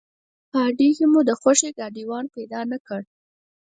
[0.49, 3.01] په اډې کې مو د خوښې ګاډیوان پیدا نه کړ.